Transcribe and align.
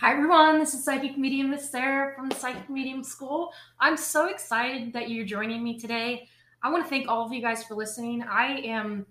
Hi 0.00 0.12
everyone, 0.12 0.58
this 0.58 0.74
is 0.74 0.84
Psychic 0.84 1.16
Medium 1.16 1.48
Miss 1.48 1.70
Sarah 1.70 2.14
from 2.14 2.28
the 2.28 2.34
Psychic 2.34 2.68
Medium 2.68 3.02
School. 3.02 3.50
I'm 3.80 3.96
so 3.96 4.28
excited 4.28 4.92
that 4.92 5.08
you're 5.08 5.24
joining 5.24 5.64
me 5.64 5.80
today. 5.80 6.28
I 6.62 6.70
want 6.70 6.84
to 6.84 6.90
thank 6.90 7.08
all 7.08 7.24
of 7.24 7.32
you 7.32 7.40
guys 7.40 7.64
for 7.64 7.76
listening. 7.76 8.22
I 8.22 8.58
am 8.58 9.06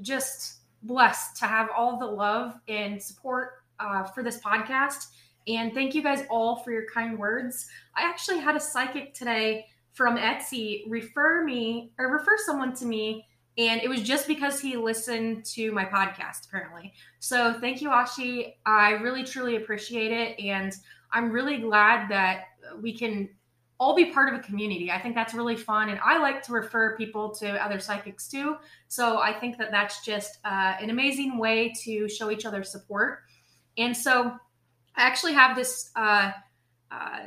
just 0.00 0.60
blessed 0.84 1.36
to 1.40 1.44
have 1.44 1.68
all 1.76 1.98
the 1.98 2.06
love 2.06 2.54
and 2.66 3.00
support 3.00 3.64
uh, 3.78 4.04
for 4.04 4.22
this 4.22 4.40
podcast. 4.40 5.08
And 5.48 5.74
thank 5.74 5.94
you 5.94 6.02
guys 6.02 6.24
all 6.30 6.56
for 6.64 6.72
your 6.72 6.86
kind 6.86 7.18
words. 7.18 7.68
I 7.94 8.08
actually 8.08 8.38
had 8.38 8.56
a 8.56 8.60
psychic 8.60 9.12
today 9.12 9.66
from 9.92 10.16
Etsy 10.16 10.84
refer 10.88 11.44
me 11.44 11.92
or 11.98 12.10
refer 12.10 12.38
someone 12.38 12.74
to 12.76 12.86
me 12.86 13.25
and 13.58 13.80
it 13.80 13.88
was 13.88 14.02
just 14.02 14.28
because 14.28 14.60
he 14.60 14.76
listened 14.76 15.44
to 15.44 15.72
my 15.72 15.84
podcast 15.84 16.46
apparently. 16.46 16.92
So 17.20 17.54
thank 17.60 17.80
you 17.80 17.88
ashi. 17.88 18.54
I 18.66 18.90
really 18.92 19.24
truly 19.24 19.56
appreciate 19.56 20.12
it. 20.12 20.38
And 20.40 20.72
i'm 21.12 21.30
really 21.30 21.58
glad 21.58 22.10
that 22.10 22.44
we 22.80 22.92
can 22.96 23.28
all 23.78 23.94
be 23.94 24.06
part 24.06 24.32
of 24.32 24.40
a 24.40 24.42
community. 24.42 24.90
I 24.90 24.98
think 25.00 25.14
that's 25.14 25.34
really 25.34 25.56
fun. 25.56 25.88
And 25.88 25.98
i 26.04 26.18
like 26.18 26.42
to 26.44 26.52
refer 26.52 26.96
people 26.96 27.34
to 27.36 27.64
other 27.64 27.80
psychics 27.80 28.28
too. 28.28 28.56
So 28.88 29.18
i 29.18 29.32
think 29.32 29.56
that 29.58 29.70
that's 29.70 30.04
just 30.04 30.38
uh, 30.44 30.74
an 30.80 30.90
amazing 30.90 31.38
way 31.38 31.72
to 31.84 32.08
show 32.08 32.30
each 32.30 32.44
other 32.44 32.62
support. 32.62 33.20
And 33.78 33.96
so 33.96 34.36
i 34.96 35.02
actually 35.02 35.32
have 35.32 35.56
this 35.56 35.90
uh, 35.96 36.32
uh, 36.90 37.20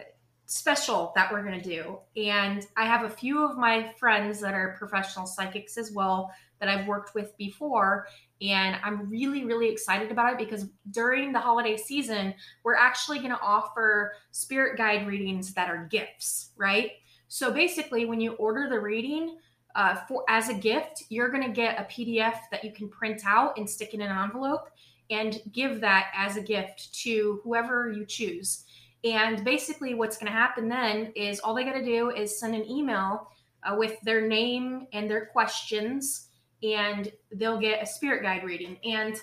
special 0.49 1.11
that 1.15 1.31
we're 1.31 1.43
going 1.43 1.61
to 1.61 1.69
do. 1.69 1.99
And 2.17 2.65
I 2.75 2.85
have 2.85 3.05
a 3.05 3.09
few 3.09 3.45
of 3.45 3.55
my 3.55 3.93
friends 3.99 4.39
that 4.39 4.55
are 4.55 4.75
professional 4.79 5.27
psychics 5.27 5.77
as 5.77 5.91
well 5.91 6.33
that 6.59 6.67
I've 6.67 6.87
worked 6.87 7.13
with 7.13 7.37
before. 7.37 8.07
And 8.41 8.77
I'm 8.83 9.07
really, 9.07 9.45
really 9.45 9.69
excited 9.69 10.11
about 10.11 10.33
it 10.33 10.39
because 10.39 10.65
during 10.89 11.31
the 11.31 11.39
holiday 11.39 11.77
season, 11.77 12.33
we're 12.63 12.75
actually 12.75 13.19
going 13.19 13.29
to 13.29 13.41
offer 13.41 14.13
spirit 14.31 14.75
guide 14.75 15.05
readings 15.05 15.53
that 15.53 15.69
are 15.69 15.85
gifts, 15.85 16.49
right? 16.57 16.93
So 17.27 17.51
basically, 17.51 18.05
when 18.05 18.19
you 18.19 18.33
order 18.33 18.67
the 18.67 18.79
reading, 18.79 19.37
uh, 19.75 19.97
for 20.07 20.23
as 20.27 20.49
a 20.49 20.53
gift, 20.55 21.03
you're 21.09 21.29
going 21.29 21.43
to 21.43 21.53
get 21.53 21.79
a 21.79 21.83
PDF 21.83 22.39
that 22.49 22.63
you 22.63 22.71
can 22.71 22.89
print 22.89 23.21
out 23.23 23.55
and 23.55 23.69
stick 23.69 23.93
in 23.93 24.01
an 24.01 24.09
envelope 24.09 24.69
and 25.11 25.41
give 25.51 25.79
that 25.81 26.07
as 26.15 26.37
a 26.37 26.41
gift 26.41 26.91
to 27.03 27.39
whoever 27.43 27.91
you 27.91 28.03
choose. 28.03 28.65
And 29.03 29.45
basically, 29.45 29.93
what's 29.93 30.17
going 30.17 30.31
to 30.31 30.37
happen 30.37 30.67
then 30.67 31.11
is 31.15 31.39
all 31.39 31.55
they 31.55 31.63
got 31.63 31.73
to 31.73 31.85
do 31.85 32.09
is 32.09 32.37
send 32.37 32.53
an 32.53 32.69
email 32.69 33.29
uh, 33.63 33.75
with 33.77 33.99
their 34.01 34.27
name 34.27 34.87
and 34.93 35.09
their 35.09 35.27
questions, 35.27 36.27
and 36.63 37.11
they'll 37.31 37.59
get 37.59 37.81
a 37.81 37.85
spirit 37.85 38.23
guide 38.23 38.43
reading. 38.43 38.77
And 38.83 39.15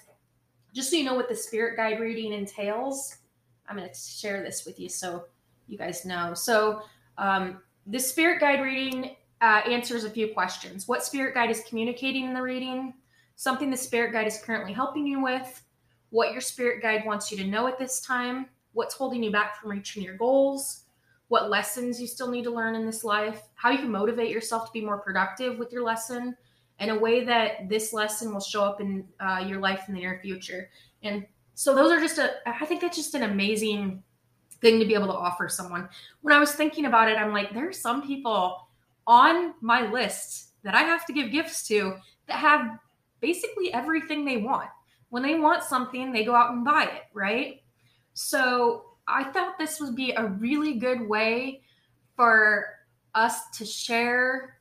just 0.75 0.91
so 0.91 0.97
you 0.97 1.05
know 1.05 1.15
what 1.15 1.29
the 1.29 1.37
spirit 1.37 1.77
guide 1.77 2.01
reading 2.01 2.33
entails, 2.33 3.17
I'm 3.69 3.77
going 3.77 3.89
to 3.89 3.95
share 3.95 4.43
this 4.43 4.65
with 4.65 4.79
you 4.81 4.89
so 4.89 5.25
you 5.67 5.77
guys 5.77 6.05
know. 6.05 6.33
So, 6.35 6.83
um, 7.19 7.61
the 7.87 7.99
spirit 7.99 8.41
guide 8.41 8.61
reading 8.61 9.17
uh, 9.41 9.63
answers 9.67 10.05
a 10.05 10.11
few 10.11 10.33
questions. 10.33 10.89
What 10.89 11.05
spirit 11.05 11.35
guide 11.35 11.51
is 11.51 11.63
communicating 11.69 12.25
in 12.25 12.35
the 12.35 12.43
reading? 12.43 12.95
Something 13.37 13.71
the 13.71 13.77
spirit 13.77 14.13
guide 14.13 14.27
is 14.27 14.41
currently 14.43 14.73
helping 14.73 15.07
you 15.07 15.23
with? 15.23 15.63
What 16.11 16.33
your 16.33 16.41
spirit 16.41 16.83
guide 16.83 17.05
wants 17.05 17.31
you 17.31 17.37
to 17.39 17.45
know 17.45 17.67
at 17.67 17.79
this 17.79 18.01
time? 18.01 18.47
What's 18.77 18.95
holding 18.95 19.23
you 19.23 19.33
back 19.33 19.57
from 19.57 19.71
reaching 19.71 20.03
your 20.03 20.17
goals, 20.19 20.85
what 21.29 21.49
lessons 21.49 21.99
you 21.99 22.07
still 22.07 22.31
need 22.31 22.45
to 22.45 22.51
learn 22.51 22.75
in 22.75 22.85
this 22.85 23.05
life, 23.05 23.41
how 23.55 23.71
you 23.71 23.79
can 23.79 23.91
motivate 23.91 24.31
yourself 24.31 24.67
to 24.67 24.73
be 24.73 24.85
more 24.85 24.99
productive 24.99 25.59
with 25.59 25.73
your 25.73 25.83
lesson, 25.83 26.37
and 26.79 26.91
a 26.91 26.99
way 26.99 27.25
that 27.25 27.71
this 27.71 27.95
lesson 27.95 28.35
will 28.35 28.41
show 28.41 28.63
up 28.63 28.83
in 28.83 29.03
uh, 29.19 29.43
your 29.47 29.61
life 29.61 29.85
in 29.89 29.95
the 29.95 30.01
near 30.01 30.21
future. 30.23 30.69
And 31.03 31.27
so, 31.55 31.75
those 31.75 31.91
are 31.91 32.01
just 32.01 32.19
a, 32.19 32.35
I 32.47 32.67
think 32.67 32.83
that's 32.83 32.99
just 32.99 33.15
an 33.15 33.23
amazing 33.23 34.03
thing 34.61 34.79
to 34.79 34.85
be 34.85 34.93
able 34.93 35.07
to 35.07 35.15
offer 35.15 35.49
someone. 35.49 35.89
When 36.21 36.35
I 36.35 36.39
was 36.39 36.53
thinking 36.53 36.85
about 36.85 37.09
it, 37.09 37.17
I'm 37.17 37.33
like, 37.33 37.55
there 37.55 37.69
are 37.69 37.73
some 37.73 38.07
people 38.07 38.69
on 39.07 39.55
my 39.63 39.91
list 39.91 40.51
that 40.65 40.75
I 40.75 40.83
have 40.83 41.07
to 41.07 41.15
give 41.15 41.33
gifts 41.33 41.67
to 41.69 41.97
that 42.29 42.37
have 42.37 42.79
basically 43.21 43.73
everything 43.73 44.27
they 44.27 44.37
want. 44.37 44.69
When 45.09 45.23
they 45.23 45.39
want 45.39 45.63
something, 45.63 46.13
they 46.13 46.25
go 46.27 46.35
out 46.35 46.53
and 46.53 46.63
buy 46.63 46.85
it, 46.85 47.05
right? 47.15 47.63
So 48.17 48.85
I 49.07 49.25
thought 49.25 49.59
this 49.59 49.79
would 49.79 49.95
be 49.95 50.13
a 50.13 50.25
really 50.25 50.79
good 50.79 51.07
way 51.07 51.61
for 52.17 52.67
us 53.15 53.51
to 53.59 53.67
share 53.67 54.57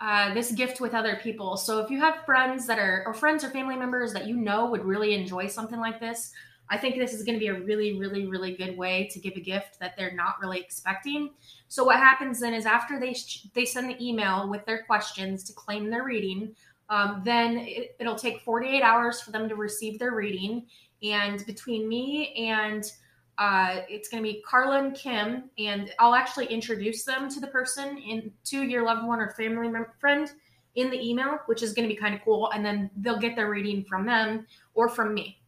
uh, 0.00 0.34
this 0.34 0.52
gift 0.52 0.82
with 0.82 0.92
other 0.92 1.16
people. 1.16 1.56
So 1.56 1.78
if 1.78 1.90
you 1.90 1.98
have 2.00 2.26
friends 2.26 2.66
that 2.66 2.78
are, 2.78 3.02
or 3.06 3.14
friends 3.14 3.42
or 3.42 3.48
family 3.48 3.74
members 3.74 4.12
that 4.12 4.26
you 4.26 4.36
know 4.36 4.66
would 4.66 4.84
really 4.84 5.14
enjoy 5.14 5.46
something 5.46 5.80
like 5.80 5.98
this, 5.98 6.32
I 6.68 6.76
think 6.76 6.96
this 6.96 7.14
is 7.14 7.24
going 7.24 7.36
to 7.36 7.40
be 7.40 7.46
a 7.46 7.58
really, 7.58 7.98
really, 7.98 8.26
really 8.26 8.54
good 8.54 8.76
way 8.76 9.08
to 9.12 9.18
give 9.18 9.32
a 9.36 9.40
gift 9.40 9.80
that 9.80 9.96
they're 9.96 10.14
not 10.14 10.34
really 10.42 10.60
expecting. 10.60 11.30
So 11.68 11.84
what 11.84 11.96
happens 11.96 12.38
then 12.38 12.52
is 12.52 12.66
after 12.66 13.00
they 13.00 13.14
sh- 13.14 13.46
they 13.54 13.64
send 13.64 13.88
the 13.88 14.06
email 14.06 14.50
with 14.50 14.66
their 14.66 14.82
questions 14.82 15.42
to 15.44 15.54
claim 15.54 15.88
their 15.88 16.04
reading, 16.04 16.54
um, 16.90 17.22
then 17.24 17.58
it, 17.58 17.96
it'll 17.98 18.14
take 18.14 18.40
48 18.40 18.82
hours 18.82 19.20
for 19.20 19.30
them 19.30 19.48
to 19.48 19.56
receive 19.56 19.98
their 19.98 20.12
reading, 20.12 20.66
and 21.04 21.44
between 21.46 21.88
me 21.88 22.32
and 22.34 22.90
uh, 23.38 23.80
it's 23.88 24.08
going 24.08 24.22
to 24.22 24.32
be 24.32 24.42
Carla 24.42 24.78
and 24.78 24.94
Kim, 24.94 25.50
and 25.58 25.92
I'll 25.98 26.14
actually 26.14 26.46
introduce 26.46 27.04
them 27.04 27.28
to 27.30 27.40
the 27.40 27.48
person 27.48 27.98
in 27.98 28.32
to 28.44 28.62
your 28.62 28.84
loved 28.84 29.06
one 29.06 29.20
or 29.20 29.30
family 29.30 29.70
friend 29.98 30.30
in 30.76 30.90
the 30.90 31.00
email, 31.00 31.38
which 31.46 31.62
is 31.62 31.72
going 31.72 31.88
to 31.88 31.94
be 31.94 31.98
kind 31.98 32.14
of 32.14 32.20
cool. 32.24 32.50
And 32.52 32.64
then 32.64 32.90
they'll 32.96 33.18
get 33.18 33.36
their 33.36 33.50
reading 33.50 33.84
from 33.84 34.06
them 34.06 34.46
or 34.74 34.88
from 34.88 35.14
me. 35.14 35.40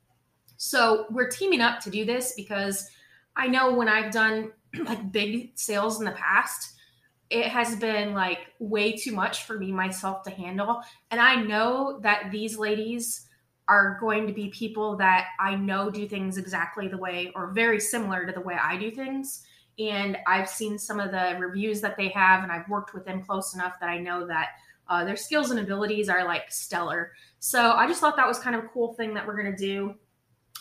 So 0.56 1.06
we're 1.10 1.28
teaming 1.28 1.60
up 1.60 1.80
to 1.80 1.90
do 1.90 2.04
this 2.04 2.32
because 2.36 2.90
I 3.36 3.46
know 3.46 3.72
when 3.72 3.88
I've 3.88 4.12
done 4.12 4.52
like 4.84 5.12
big 5.12 5.52
sales 5.54 5.98
in 5.98 6.04
the 6.04 6.12
past, 6.12 6.74
it 7.28 7.46
has 7.46 7.76
been 7.76 8.14
like 8.14 8.52
way 8.58 8.92
too 8.92 9.12
much 9.12 9.44
for 9.44 9.58
me 9.58 9.72
myself 9.72 10.22
to 10.24 10.30
handle. 10.30 10.82
And 11.10 11.20
I 11.20 11.36
know 11.36 11.98
that 12.02 12.30
these 12.30 12.56
ladies 12.56 13.25
are 13.69 13.99
going 14.00 14.27
to 14.27 14.32
be 14.32 14.49
people 14.49 14.97
that 14.97 15.28
I 15.41 15.56
know 15.56 15.91
do 15.91 16.06
things 16.06 16.38
exactly 16.38 16.88
the 16.88 16.99
way 16.99 17.32
or 17.34 17.49
very 17.49 17.81
similar 17.81 18.25
to 18.25 18.32
the 18.32 18.41
way 18.41 18.56
I 18.60 18.77
do 18.77 18.91
things. 18.91 19.44
And 19.78 20.16
I've 20.27 20.49
seen 20.49 20.78
some 20.78 21.00
of 21.00 21.10
the 21.10 21.37
reviews 21.38 21.81
that 21.82 21.97
they 21.97 22.09
have, 22.09 22.43
and 22.43 22.53
I've 22.53 22.69
worked 22.69 22.94
with 22.94 23.04
them 23.04 23.22
close 23.22 23.54
enough 23.54 23.75
that 23.81 23.91
I 23.91 23.99
know 23.99 24.27
that 24.27 24.50
uh, 24.88 25.04
their 25.04 25.16
skills 25.16 25.50
and 25.50 25.60
abilities 25.60 26.09
are 26.09 26.25
like 26.25 26.50
stellar. 26.50 27.12
So 27.41 27.72
I 27.72 27.87
just 27.87 28.00
thought 28.00 28.16
that 28.16 28.27
was 28.27 28.38
kind 28.38 28.56
of 28.56 28.65
a 28.65 28.69
cool 28.69 28.94
thing 28.94 29.15
that 29.15 29.27
we're 29.27 29.41
going 29.41 29.54
to 29.54 29.59
do. 29.59 29.94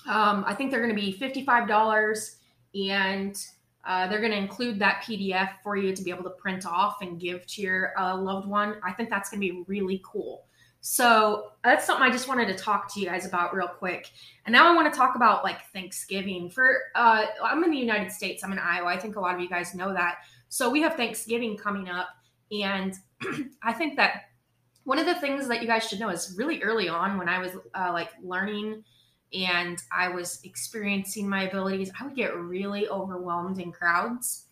Um, 0.08 0.44
I 0.46 0.54
think 0.54 0.72
they're 0.72 0.84
going 0.84 0.96
to 0.96 1.02
be 1.02 1.14
$55 1.14 2.36
and 2.76 3.46
uh, 3.86 4.08
they're 4.08 4.20
going 4.20 4.32
to 4.32 4.38
include 4.38 4.80
that 4.80 5.04
PDF 5.04 5.50
for 5.64 5.78
you 5.78 5.96
to 5.96 6.04
be 6.04 6.10
able 6.10 6.24
to 6.24 6.32
print 6.32 6.66
off 6.66 7.02
and 7.02 7.20
give 7.20 7.46
to 7.48 7.62
your 7.62 8.00
uh, 8.00 8.18
loved 8.18 8.48
one. 8.48 8.76
I 8.84 8.92
think 8.92 9.10
that's 9.10 9.30
going 9.30 9.42
to 9.42 9.48
be 9.48 9.64
really 9.68 10.02
cool. 10.04 10.46
So 10.88 11.54
that's 11.64 11.84
something 11.84 12.06
I 12.06 12.12
just 12.12 12.28
wanted 12.28 12.46
to 12.46 12.54
talk 12.54 12.94
to 12.94 13.00
you 13.00 13.08
guys 13.08 13.26
about 13.26 13.56
real 13.56 13.68
quick. 13.68 14.12
And 14.46 14.54
now 14.54 14.72
I 14.72 14.76
want 14.76 14.94
to 14.94 14.96
talk 14.96 15.16
about 15.16 15.44
like 15.44 15.66
Thanksgiving. 15.74 16.48
For 16.48 16.78
uh, 16.94 17.26
I'm 17.44 17.64
in 17.64 17.72
the 17.72 17.78
United 17.78 18.12
States. 18.12 18.44
I'm 18.44 18.52
in 18.52 18.60
Iowa. 18.60 18.86
I 18.86 19.00
think 19.00 19.16
a 19.16 19.20
lot 19.20 19.34
of 19.34 19.42
you 19.42 19.50
guys 19.50 19.74
know 19.74 19.92
that. 19.96 20.18
So 20.48 20.70
we 20.70 20.84
have 20.84 20.94
Thanksgiving 20.94 21.58
coming 21.58 21.90
up, 21.90 22.10
and 22.52 22.94
I 23.64 23.74
think 23.74 23.96
that 23.96 24.26
one 24.84 25.00
of 25.00 25.08
the 25.08 25.16
things 25.16 25.48
that 25.48 25.64
you 25.64 25.68
guys 25.68 25.88
should 25.88 26.00
know 26.00 26.10
is 26.10 26.36
really 26.38 26.62
early 26.62 26.88
on 26.88 27.18
when 27.18 27.30
I 27.30 27.40
was 27.40 27.54
uh, 27.74 27.90
like 27.92 28.12
learning 28.22 28.84
and 29.34 29.82
I 29.92 30.10
was 30.10 30.40
experiencing 30.44 31.28
my 31.28 31.46
abilities, 31.46 31.92
I 32.00 32.06
would 32.06 32.16
get 32.16 32.38
really 32.38 32.88
overwhelmed 32.90 33.60
in 33.60 33.72
crowds, 33.72 34.46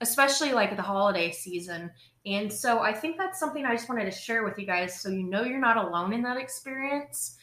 especially 0.00 0.52
like 0.52 0.74
the 0.74 0.82
holiday 0.82 1.30
season. 1.30 1.92
And 2.26 2.52
so 2.52 2.80
I 2.80 2.92
think 2.92 3.16
that's 3.16 3.38
something 3.38 3.64
I 3.64 3.74
just 3.74 3.88
wanted 3.88 4.04
to 4.04 4.10
share 4.10 4.44
with 4.44 4.58
you 4.58 4.66
guys 4.66 5.00
so 5.00 5.08
you 5.08 5.22
know 5.22 5.44
you're 5.44 5.60
not 5.60 5.76
alone 5.76 6.12
in 6.12 6.22
that 6.22 6.36
experience. 6.36 7.36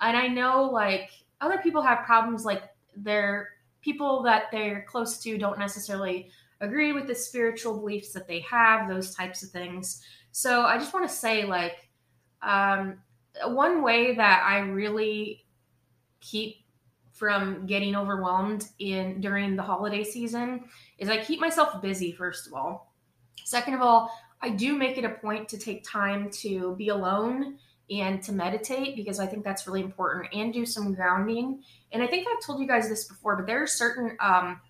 And 0.00 0.16
I 0.16 0.28
know 0.28 0.64
like 0.64 1.10
other 1.42 1.58
people 1.58 1.82
have 1.82 2.06
problems 2.06 2.44
like 2.44 2.62
they're 2.96 3.50
people 3.82 4.22
that 4.22 4.44
they're 4.50 4.84
close 4.88 5.18
to 5.18 5.38
don't 5.38 5.58
necessarily 5.58 6.30
agree 6.60 6.92
with 6.92 7.06
the 7.06 7.14
spiritual 7.14 7.78
beliefs 7.78 8.12
that 8.12 8.26
they 8.26 8.40
have, 8.40 8.88
those 8.88 9.14
types 9.14 9.42
of 9.42 9.50
things. 9.50 10.02
So 10.32 10.62
I 10.62 10.78
just 10.78 10.92
want 10.92 11.08
to 11.08 11.14
say 11.14 11.44
like 11.44 11.88
um, 12.42 12.98
one 13.46 13.82
way 13.82 14.14
that 14.14 14.42
I 14.46 14.58
really 14.60 15.44
keep 16.20 16.56
from 17.12 17.66
getting 17.66 17.94
overwhelmed 17.94 18.68
in 18.78 19.20
during 19.20 19.54
the 19.54 19.62
holiday 19.62 20.02
season 20.02 20.64
is 20.98 21.10
I 21.10 21.22
keep 21.22 21.40
myself 21.40 21.82
busy 21.82 22.12
first 22.12 22.46
of 22.46 22.54
all. 22.54 22.94
Second 23.44 23.74
of 23.74 23.82
all, 23.82 24.10
I 24.42 24.50
do 24.50 24.76
make 24.76 24.96
it 24.96 25.04
a 25.04 25.10
point 25.10 25.48
to 25.50 25.58
take 25.58 25.84
time 25.84 26.30
to 26.30 26.74
be 26.76 26.88
alone 26.88 27.58
and 27.90 28.22
to 28.22 28.32
meditate 28.32 28.96
because 28.96 29.18
I 29.18 29.26
think 29.26 29.44
that's 29.44 29.66
really 29.66 29.82
important 29.82 30.32
and 30.32 30.52
do 30.52 30.64
some 30.64 30.94
grounding. 30.94 31.62
And 31.92 32.02
I 32.02 32.06
think 32.06 32.26
I've 32.28 32.44
told 32.44 32.60
you 32.60 32.66
guys 32.66 32.88
this 32.88 33.04
before, 33.04 33.36
but 33.36 33.46
there 33.46 33.62
are 33.62 33.66
certain 33.66 34.16
um, 34.20 34.60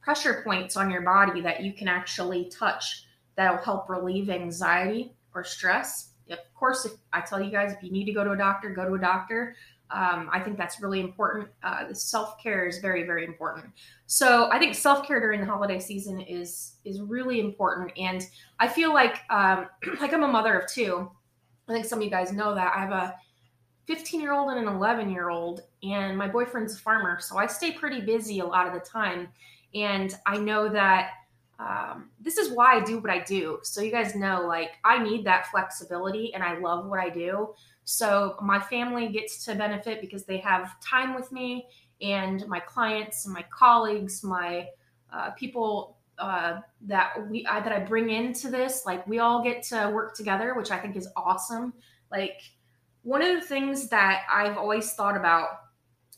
pressure 0.00 0.42
points 0.44 0.76
on 0.76 0.90
your 0.90 1.02
body 1.02 1.40
that 1.42 1.62
you 1.62 1.72
can 1.72 1.86
actually 1.86 2.50
touch 2.50 3.04
that'll 3.36 3.62
help 3.62 3.88
relieve 3.88 4.30
anxiety 4.30 5.14
or 5.34 5.44
stress. 5.44 6.10
Of 6.30 6.38
course, 6.54 6.84
if 6.84 6.92
I 7.12 7.20
tell 7.20 7.42
you 7.42 7.50
guys 7.50 7.72
if 7.72 7.82
you 7.82 7.92
need 7.92 8.06
to 8.06 8.12
go 8.12 8.24
to 8.24 8.32
a 8.32 8.36
doctor, 8.36 8.70
go 8.70 8.88
to 8.88 8.94
a 8.94 8.98
doctor. 8.98 9.54
Um, 9.92 10.30
I 10.32 10.40
think 10.40 10.56
that's 10.56 10.80
really 10.80 11.00
important. 11.00 11.48
Uh, 11.62 11.92
self 11.92 12.38
care 12.42 12.66
is 12.66 12.78
very, 12.78 13.04
very 13.04 13.24
important. 13.24 13.66
So 14.06 14.50
I 14.50 14.58
think 14.58 14.74
self 14.74 15.06
care 15.06 15.20
during 15.20 15.40
the 15.40 15.46
holiday 15.46 15.78
season 15.78 16.20
is 16.20 16.74
is 16.84 17.00
really 17.00 17.40
important. 17.40 17.92
And 17.96 18.26
I 18.58 18.68
feel 18.68 18.92
like 18.92 19.20
um, 19.30 19.68
like 20.00 20.12
I'm 20.12 20.22
a 20.22 20.28
mother 20.28 20.58
of 20.58 20.70
two. 20.70 21.10
I 21.68 21.72
think 21.72 21.84
some 21.84 21.98
of 21.98 22.04
you 22.04 22.10
guys 22.10 22.32
know 22.32 22.54
that 22.54 22.72
I 22.74 22.80
have 22.80 22.92
a 22.92 23.14
15 23.86 24.20
year 24.20 24.32
old 24.32 24.50
and 24.50 24.66
an 24.66 24.74
11 24.74 25.10
year 25.10 25.30
old, 25.30 25.62
and 25.82 26.16
my 26.16 26.28
boyfriend's 26.28 26.74
a 26.74 26.78
farmer, 26.78 27.18
so 27.20 27.36
I 27.36 27.46
stay 27.46 27.72
pretty 27.72 28.00
busy 28.00 28.40
a 28.40 28.44
lot 28.44 28.66
of 28.66 28.72
the 28.72 28.80
time. 28.80 29.28
And 29.74 30.14
I 30.26 30.38
know 30.38 30.68
that 30.68 31.10
um, 31.62 32.10
this 32.20 32.38
is 32.38 32.50
why 32.50 32.74
I 32.74 32.80
do 32.80 32.98
what 32.98 33.10
I 33.10 33.20
do. 33.20 33.60
So 33.62 33.82
you 33.82 33.90
guys 33.90 34.14
know, 34.14 34.44
like, 34.46 34.72
I 34.84 35.02
need 35.02 35.24
that 35.26 35.46
flexibility 35.50 36.34
and 36.34 36.42
I 36.42 36.58
love 36.58 36.86
what 36.86 36.98
I 36.98 37.08
do. 37.08 37.54
So 37.84 38.36
my 38.42 38.58
family 38.58 39.08
gets 39.08 39.44
to 39.44 39.54
benefit 39.54 40.00
because 40.00 40.24
they 40.24 40.38
have 40.38 40.80
time 40.80 41.14
with 41.14 41.30
me 41.30 41.66
and 42.00 42.46
my 42.48 42.60
clients 42.60 43.24
and 43.26 43.34
my 43.34 43.44
colleagues, 43.56 44.24
my 44.24 44.68
uh, 45.12 45.30
people 45.32 45.98
uh, 46.18 46.60
that 46.82 47.14
we 47.28 47.46
I, 47.46 47.60
that 47.60 47.72
I 47.72 47.80
bring 47.80 48.10
into 48.10 48.50
this, 48.50 48.82
like 48.86 49.06
we 49.06 49.18
all 49.18 49.42
get 49.42 49.62
to 49.64 49.90
work 49.92 50.14
together, 50.14 50.54
which 50.54 50.70
I 50.70 50.78
think 50.78 50.96
is 50.96 51.08
awesome. 51.16 51.74
Like 52.10 52.40
one 53.02 53.22
of 53.22 53.40
the 53.40 53.46
things 53.46 53.88
that 53.88 54.22
I've 54.32 54.56
always 54.56 54.92
thought 54.92 55.16
about, 55.16 55.48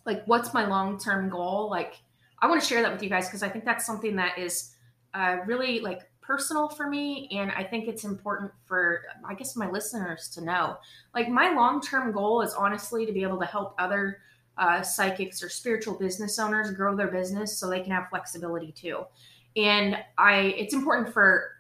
like 0.05 0.23
what's 0.27 0.53
my 0.53 0.67
long 0.67 0.99
term 0.99 1.29
goal? 1.29 1.69
Like 1.71 1.95
I 2.41 2.47
want 2.47 2.61
to 2.61 2.67
share 2.67 2.83
that 2.83 2.93
with 2.93 3.03
you 3.03 3.09
guys 3.09 3.27
because 3.27 3.43
I 3.43 3.49
think 3.49 3.65
that's 3.65 3.87
something 3.87 4.17
that 4.17 4.39
is 4.39 4.74
uh, 5.15 5.39
really 5.47 5.81
like 5.81 6.03
personal 6.21 6.69
for 6.69 6.89
me 6.89 7.29
and 7.33 7.53
i 7.53 7.63
think 7.63 7.87
it's 7.87 8.05
important 8.05 8.51
for 8.65 9.03
i 9.27 9.35
guess 9.35 9.57
my 9.57 9.71
listeners 9.71 10.29
to 10.29 10.41
know. 10.43 10.77
Like 11.15 11.29
my 11.29 11.53
long-term 11.53 12.13
goal 12.13 12.41
is 12.43 12.55
honestly 12.55 13.05
to 13.07 13.13
be 13.13 13.23
able 13.23 13.39
to 13.41 13.47
help 13.47 13.75
other 13.79 14.19
uh, 14.57 14.83
psychics 14.83 15.43
or 15.43 15.49
spiritual 15.49 15.99
business 15.99 16.39
owners 16.39 16.71
grow 16.71 16.97
their 16.97 17.09
business 17.09 17.59
so 17.59 17.69
they 17.69 17.81
can 17.81 17.91
have 17.93 18.09
flexibility 18.09 18.73
too. 18.73 19.05
And 19.57 19.99
i 20.19 20.55
it's 20.57 20.75
important 20.75 21.13
for 21.13 21.51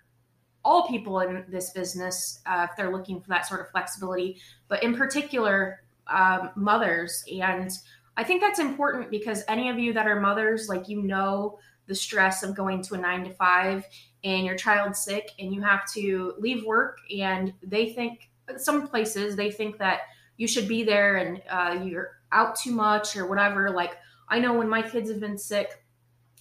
all 0.65 0.89
people 0.89 1.21
in 1.21 1.45
this 1.49 1.71
business 1.71 2.41
uh, 2.47 2.67
if 2.71 2.77
they're 2.77 2.91
looking 2.91 3.21
for 3.21 3.29
that 3.29 3.47
sort 3.47 3.61
of 3.61 3.71
flexibility 3.71 4.41
but 4.69 4.83
in 4.83 4.97
particular 4.97 5.83
um, 6.09 6.51
mothers. 6.56 7.25
And 7.41 7.71
i 8.17 8.25
think 8.25 8.41
that's 8.41 8.59
important 8.59 9.11
because 9.11 9.43
any 9.49 9.69
of 9.69 9.79
you 9.79 9.93
that 9.93 10.06
are 10.06 10.21
mothers 10.21 10.69
like 10.69 10.89
you 10.89 11.03
know 11.03 11.59
the 11.86 11.94
stress 11.94 12.42
of 12.42 12.54
going 12.54 12.82
to 12.82 12.94
a 12.94 12.98
nine 12.98 13.25
to 13.25 13.31
five 13.34 13.84
and 14.22 14.46
your 14.46 14.56
child's 14.56 14.98
sick 14.98 15.31
and 15.38 15.52
you 15.54 15.60
have 15.62 15.90
to 15.92 16.34
leave 16.38 16.64
work 16.64 16.98
and 17.16 17.52
they 17.62 17.92
think 17.92 18.31
some 18.56 18.86
places 18.88 19.36
they 19.36 19.50
think 19.50 19.78
that 19.78 20.00
you 20.36 20.46
should 20.48 20.66
be 20.66 20.82
there 20.82 21.16
and 21.16 21.42
uh, 21.48 21.82
you're 21.84 22.19
out 22.32 22.56
too 22.56 22.72
much 22.72 23.16
or 23.16 23.26
whatever. 23.26 23.70
Like 23.70 23.96
i 24.28 24.38
know 24.38 24.54
when 24.54 24.69
my 24.69 24.82
kids 24.82 25.10
have 25.10 25.20
been 25.20 25.38
sick 25.38 25.84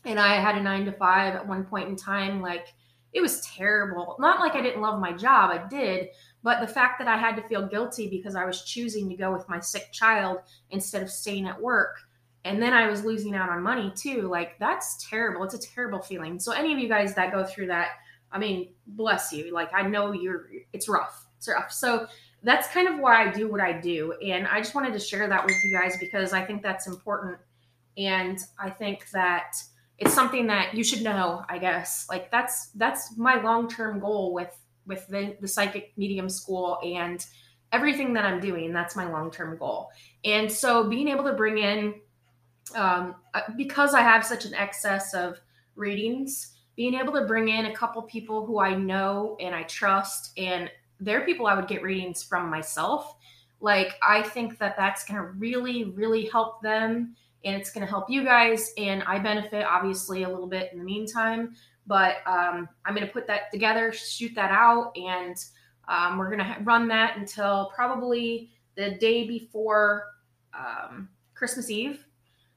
and 0.05 0.19
i 0.19 0.35
had 0.35 0.55
a 0.57 0.61
nine 0.61 0.85
to 0.85 0.91
five 0.91 1.35
at 1.35 1.47
one 1.47 1.65
point 1.65 1.89
in 1.89 1.95
time 1.95 2.41
like 2.41 2.67
it 3.11 3.21
was 3.21 3.41
terrible. 3.41 4.15
Not 4.19 4.39
like 4.39 4.55
i 4.55 4.61
didn't 4.61 4.81
love 4.81 4.99
my 4.99 5.11
job 5.11 5.51
i 5.51 5.67
did 5.67 6.09
but 6.41 6.61
the 6.61 6.67
fact 6.67 6.99
that 6.99 7.07
i 7.07 7.17
had 7.17 7.35
to 7.35 7.47
feel 7.47 7.67
guilty 7.67 8.09
because 8.09 8.35
i 8.35 8.45
was 8.45 8.63
choosing 8.63 9.09
to 9.09 9.15
go 9.15 9.31
with 9.31 9.47
my 9.49 9.59
sick 9.59 9.91
child 9.91 10.39
instead 10.71 11.03
of 11.03 11.09
staying 11.09 11.47
at 11.47 11.61
work 11.61 11.97
and 12.45 12.61
then 12.61 12.73
I 12.73 12.87
was 12.87 13.05
losing 13.05 13.35
out 13.35 13.49
on 13.49 13.63
money 13.63 13.91
too. 13.95 14.23
Like 14.23 14.59
that's 14.59 15.07
terrible. 15.09 15.43
It's 15.43 15.53
a 15.53 15.59
terrible 15.59 16.01
feeling. 16.01 16.39
So 16.39 16.51
any 16.51 16.73
of 16.73 16.79
you 16.79 16.89
guys 16.89 17.15
that 17.15 17.31
go 17.31 17.43
through 17.43 17.67
that, 17.67 17.89
I 18.31 18.39
mean, 18.39 18.69
bless 18.85 19.31
you. 19.31 19.53
Like 19.53 19.69
I 19.73 19.83
know 19.83 20.11
you're 20.11 20.47
it's 20.73 20.89
rough. 20.89 21.25
It's 21.37 21.47
rough. 21.47 21.71
So 21.71 22.07
that's 22.43 22.67
kind 22.67 22.87
of 22.89 22.99
why 22.99 23.25
I 23.25 23.31
do 23.31 23.49
what 23.49 23.61
I 23.61 23.71
do. 23.71 24.13
And 24.25 24.45
I 24.47 24.59
just 24.59 24.75
wanted 24.75 24.93
to 24.93 24.99
share 24.99 25.27
that 25.29 25.45
with 25.45 25.55
you 25.63 25.77
guys 25.77 25.95
because 25.99 26.33
I 26.33 26.43
think 26.43 26.61
that's 26.61 26.87
important. 26.87 27.37
And 27.97 28.37
I 28.59 28.69
think 28.69 29.09
that 29.11 29.55
it's 29.97 30.13
something 30.13 30.47
that 30.47 30.73
you 30.73 30.83
should 30.83 31.03
know, 31.03 31.45
I 31.47 31.59
guess. 31.59 32.07
Like 32.09 32.29
that's 32.29 32.71
that's 32.71 33.17
my 33.17 33.41
long-term 33.41 33.99
goal 33.99 34.33
with 34.33 34.53
with 34.85 35.07
the, 35.07 35.37
the 35.39 35.47
psychic 35.47 35.93
medium 35.95 36.29
school 36.29 36.77
and 36.83 37.25
everything 37.71 38.13
that 38.13 38.25
I'm 38.25 38.41
doing. 38.41 38.73
That's 38.73 38.97
my 38.97 39.09
long-term 39.09 39.57
goal. 39.57 39.91
And 40.25 40.51
so 40.51 40.89
being 40.89 41.07
able 41.07 41.23
to 41.23 41.33
bring 41.33 41.57
in 41.57 41.95
um, 42.75 43.15
because 43.57 43.93
I 43.93 44.01
have 44.01 44.25
such 44.25 44.45
an 44.45 44.53
excess 44.53 45.13
of 45.13 45.39
readings, 45.75 46.53
being 46.75 46.95
able 46.95 47.13
to 47.13 47.25
bring 47.25 47.49
in 47.49 47.67
a 47.67 47.75
couple 47.75 48.01
people 48.03 48.45
who 48.45 48.59
I 48.59 48.75
know 48.75 49.37
and 49.39 49.53
I 49.53 49.63
trust, 49.63 50.31
and 50.37 50.71
they're 50.99 51.25
people 51.25 51.47
I 51.47 51.55
would 51.55 51.67
get 51.67 51.83
readings 51.83 52.23
from 52.23 52.49
myself. 52.49 53.15
Like, 53.59 53.95
I 54.01 54.21
think 54.21 54.57
that 54.59 54.75
that's 54.77 55.05
going 55.05 55.19
to 55.19 55.27
really, 55.27 55.85
really 55.85 56.25
help 56.25 56.61
them 56.61 57.15
and 57.45 57.55
it's 57.55 57.71
going 57.71 57.85
to 57.85 57.89
help 57.89 58.09
you 58.09 58.23
guys. 58.23 58.71
And 58.77 59.03
I 59.03 59.19
benefit 59.19 59.65
obviously 59.65 60.23
a 60.23 60.29
little 60.29 60.47
bit 60.47 60.71
in 60.71 60.79
the 60.79 60.83
meantime, 60.83 61.55
but 61.85 62.17
um, 62.25 62.69
I'm 62.85 62.95
going 62.95 63.05
to 63.05 63.11
put 63.11 63.27
that 63.27 63.51
together, 63.51 63.91
shoot 63.91 64.33
that 64.35 64.51
out, 64.51 64.95
and 64.95 65.35
um, 65.87 66.17
we're 66.17 66.33
going 66.33 66.39
to 66.39 66.57
run 66.63 66.87
that 66.87 67.17
until 67.17 67.71
probably 67.75 68.51
the 68.75 68.91
day 68.91 69.27
before 69.27 70.05
um, 70.57 71.09
Christmas 71.35 71.69
Eve 71.69 72.05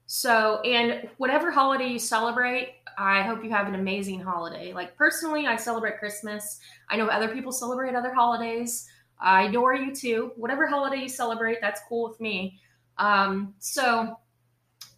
so, 0.06 0.60
and 0.60 1.08
whatever 1.16 1.50
holiday 1.50 1.88
you 1.88 1.98
celebrate, 1.98 2.74
I 2.96 3.22
hope 3.22 3.42
you 3.42 3.50
have 3.50 3.66
an 3.66 3.74
amazing 3.74 4.20
holiday. 4.20 4.72
Like 4.72 4.96
personally, 4.96 5.46
I 5.46 5.56
celebrate 5.56 5.98
Christmas. 5.98 6.60
I 6.88 6.96
know 6.96 7.08
other 7.08 7.28
people 7.28 7.52
celebrate 7.52 7.94
other 7.94 8.14
holidays. 8.14 8.88
I 9.18 9.44
adore 9.44 9.74
you 9.74 9.94
too. 9.94 10.32
Whatever 10.36 10.66
holiday 10.66 11.02
you 11.02 11.08
celebrate, 11.08 11.58
that's 11.60 11.80
cool 11.88 12.08
with 12.08 12.20
me. 12.20 12.60
Um, 12.98 13.54
so 13.58 14.16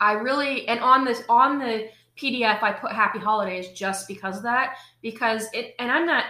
I 0.01 0.13
really 0.13 0.69
and 0.69 0.81
on 0.81 1.05
this 1.05 1.23
on 1.29 1.59
the 1.59 1.89
PDF, 2.17 2.63
I 2.63 2.73
put 2.73 2.93
Happy 2.93 3.19
Holidays 3.19 3.71
just 3.71 4.09
because 4.09 4.37
of 4.37 4.43
that. 4.43 4.77
Because 5.03 5.47
it 5.55 5.75
and 5.79 5.91
I'm 5.91 6.07
not. 6.07 6.25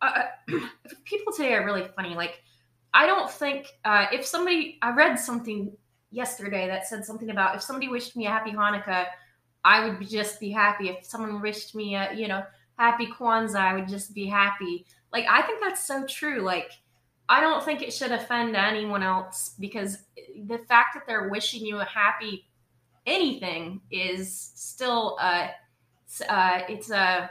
Uh, 0.00 0.22
uh 0.52 0.58
people 1.04 1.32
today 1.32 1.54
are 1.54 1.64
really 1.64 1.86
funny. 1.94 2.14
Like 2.14 2.42
I 2.94 3.06
don't 3.06 3.30
think 3.30 3.66
uh, 3.84 4.06
if 4.12 4.24
somebody 4.24 4.78
I 4.82 4.90
read 4.90 5.16
something 5.18 5.72
yesterday 6.12 6.68
that 6.68 6.86
said 6.86 7.04
something 7.04 7.30
about 7.30 7.56
if 7.56 7.62
somebody 7.62 7.88
wished 7.88 8.16
me 8.16 8.26
a 8.26 8.30
happy 8.30 8.52
Hanukkah, 8.52 9.06
I 9.64 9.88
would 9.88 10.08
just 10.08 10.38
be 10.38 10.50
happy. 10.50 10.88
If 10.88 11.04
someone 11.04 11.40
wished 11.40 11.74
me 11.74 11.96
a, 11.96 12.12
you 12.12 12.28
know, 12.28 12.44
happy 12.78 13.06
Kwanzaa, 13.06 13.56
I 13.56 13.74
would 13.74 13.88
just 13.88 14.14
be 14.14 14.26
happy. 14.26 14.86
Like, 15.12 15.24
I 15.28 15.42
think 15.42 15.60
that's 15.60 15.84
so 15.84 16.06
true. 16.06 16.40
Like, 16.40 16.70
I 17.28 17.40
don't 17.40 17.64
think 17.64 17.82
it 17.82 17.92
should 17.92 18.12
offend 18.12 18.56
anyone 18.56 19.02
else 19.02 19.54
because 19.58 19.98
the 20.44 20.58
fact 20.68 20.94
that 20.94 21.04
they're 21.06 21.28
wishing 21.28 21.64
you 21.64 21.78
a 21.78 21.84
happy 21.84 22.46
anything 23.06 23.80
is 23.90 24.52
still, 24.54 25.16
a, 25.20 25.50
uh, 26.28 26.60
it's 26.68 26.90
a, 26.90 27.30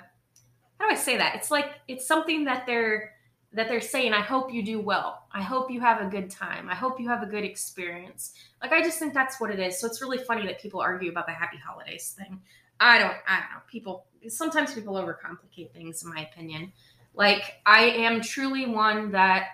how 0.80 0.88
do 0.88 0.94
I 0.94 0.96
say 0.96 1.18
that? 1.18 1.36
It's 1.36 1.52
like, 1.52 1.74
it's 1.88 2.08
something 2.08 2.46
that 2.46 2.66
they're, 2.66 3.12
that 3.54 3.68
they're 3.68 3.82
saying, 3.82 4.14
I 4.14 4.22
hope 4.22 4.54
you 4.54 4.64
do 4.64 4.80
well. 4.80 5.26
I 5.34 5.42
hope 5.42 5.70
you 5.70 5.82
have 5.82 6.02
a 6.02 6.10
good 6.10 6.30
time. 6.30 6.70
I 6.70 6.76
hope 6.76 7.00
you 7.00 7.10
have 7.10 7.22
a 7.22 7.26
good 7.26 7.44
experience. 7.44 8.34
Like 8.62 8.72
I 8.72 8.82
just 8.82 8.98
think 8.98 9.14
that's 9.14 9.42
what 9.42 9.52
it 9.52 9.60
is. 9.60 9.80
So 9.80 9.88
it's 9.88 10.02
really 10.02 10.20
funny 10.20 10.46
that 10.48 10.62
people 10.62 10.80
argue 10.80 11.12
about 11.12 11.26
the 11.26 11.34
happy 11.34 11.58
holidays 11.58 12.16
thing. 12.18 12.42
I 12.80 12.98
don't 12.98 13.14
I 13.28 13.40
don't 13.40 13.52
know. 13.52 13.62
People 13.68 14.06
sometimes 14.30 14.74
people 14.74 14.96
overcomplicate 14.96 15.72
things 15.72 16.04
in 16.04 16.10
my 16.10 16.22
opinion. 16.22 16.72
Like 17.14 17.60
I 17.66 17.84
am 17.84 18.22
truly 18.22 18.68
one 18.68 19.12
that 19.12 19.48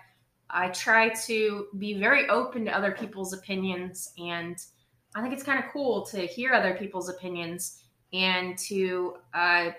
I 0.49 0.69
try 0.69 1.09
to 1.25 1.67
be 1.77 1.99
very 1.99 2.29
open 2.29 2.65
to 2.65 2.71
other 2.71 2.91
people's 2.91 3.33
opinions 3.33 4.13
and 4.17 4.57
I 5.15 5.21
think 5.21 5.33
it's 5.33 5.43
kind 5.43 5.63
of 5.63 5.71
cool 5.71 6.05
to 6.07 6.19
hear 6.21 6.53
other 6.53 6.75
people's 6.75 7.09
opinions 7.09 7.81
and 8.13 8.57
to 8.59 9.15
uh, 9.33 9.71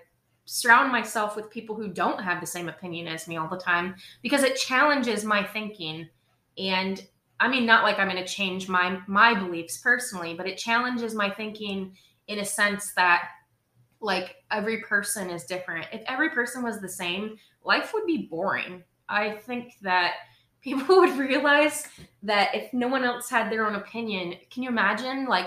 surround 0.49 0.90
myself 0.90 1.37
with 1.37 1.50
people 1.50 1.75
who 1.76 1.88
don't 1.88 2.23
have 2.23 2.40
the 2.40 2.47
same 2.47 2.69
opinion 2.69 3.07
as 3.07 3.28
me 3.28 3.37
all 3.37 3.49
the 3.49 3.59
time 3.59 3.95
because 4.23 4.43
it 4.43 4.57
challenges 4.57 5.25
my 5.25 5.43
thinking. 5.43 6.09
And 6.57 7.05
i 7.40 7.47
mean 7.47 7.64
not 7.64 7.85
like 7.85 8.00
i'm 8.00 8.09
going 8.09 8.21
to 8.21 8.28
change 8.28 8.69
my 8.69 8.99
my 9.07 9.33
beliefs 9.33 9.78
personally 9.78 10.35
but 10.35 10.49
it 10.49 10.59
challenges 10.59 11.14
my 11.14 11.31
thinking 11.31 11.97
in 12.26 12.40
a 12.40 12.45
sense 12.45 12.93
that 12.95 13.28
like 14.00 14.37
every 14.50 14.78
person 14.78 15.31
is 15.31 15.45
different. 15.45 15.87
If 15.93 16.02
every 16.07 16.31
person 16.31 16.62
was 16.62 16.81
the 16.81 16.88
same 16.88 17.37
life 17.64 17.93
would 17.93 18.07
be 18.07 18.28
boring. 18.31 18.85
I 19.09 19.33
think 19.47 19.75
that 19.83 20.14
people 20.61 20.99
would 20.99 21.17
realize 21.17 21.87
that 22.23 22.55
if 22.55 22.73
no 22.73 22.88
one 22.88 23.05
else 23.05 23.31
had 23.31 23.50
their 23.50 23.67
own 23.67 23.76
opinion 23.76 24.35
can 24.50 24.64
you 24.64 24.69
imagine 24.69 25.25
like 25.26 25.47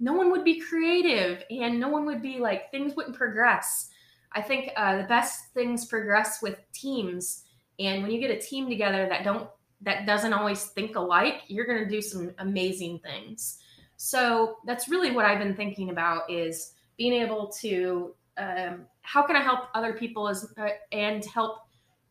no 0.00 0.12
one 0.12 0.32
would 0.32 0.44
be 0.44 0.60
creative 0.60 1.44
and 1.50 1.78
no 1.78 1.88
one 1.88 2.04
would 2.04 2.20
be 2.20 2.38
like 2.38 2.68
things 2.72 2.96
wouldn't 2.96 3.16
progress 3.16 3.90
I 4.32 4.42
think 4.42 4.70
uh, 4.76 4.98
the 4.98 5.04
best 5.04 5.52
things 5.54 5.86
progress 5.86 6.42
with 6.42 6.58
teams, 6.72 7.44
and 7.78 8.02
when 8.02 8.10
you 8.10 8.20
get 8.20 8.30
a 8.30 8.38
team 8.38 8.68
together 8.68 9.06
that 9.08 9.24
don't 9.24 9.48
that 9.80 10.06
doesn't 10.06 10.32
always 10.32 10.64
think 10.66 10.96
alike, 10.96 11.42
you're 11.46 11.66
going 11.66 11.82
to 11.82 11.88
do 11.88 12.02
some 12.02 12.32
amazing 12.38 12.98
things. 12.98 13.58
So 13.96 14.56
that's 14.64 14.88
really 14.88 15.12
what 15.12 15.24
I've 15.24 15.38
been 15.38 15.54
thinking 15.54 15.90
about 15.90 16.28
is 16.30 16.72
being 16.96 17.12
able 17.12 17.46
to 17.60 18.14
um, 18.38 18.86
how 19.02 19.22
can 19.22 19.36
I 19.36 19.42
help 19.42 19.68
other 19.74 19.92
people 19.92 20.28
as 20.28 20.52
uh, 20.58 20.68
and 20.92 21.24
help 21.24 21.58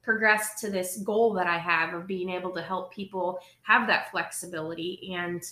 progress 0.08 0.60
to 0.62 0.70
this 0.70 0.98
goal 0.98 1.34
that 1.34 1.48
I 1.48 1.58
have 1.58 1.94
of 1.94 2.08
being 2.08 2.30
able 2.30 2.52
to 2.52 2.62
help 2.62 2.94
people 2.94 3.40
have 3.64 3.88
that 3.88 4.10
flexibility 4.10 5.14
and 5.14 5.44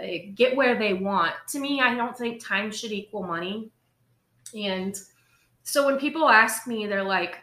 uh, 0.00 0.32
get 0.34 0.56
where 0.56 0.76
they 0.76 0.94
want. 0.94 1.32
To 1.50 1.60
me, 1.60 1.80
I 1.80 1.94
don't 1.94 2.16
think 2.18 2.44
time 2.44 2.72
should 2.72 2.90
equal 2.90 3.22
money. 3.22 3.70
And 4.52 5.00
so 5.62 5.86
when 5.86 5.98
people 5.98 6.28
ask 6.28 6.66
me, 6.66 6.86
they're 6.86 7.02
like, 7.02 7.38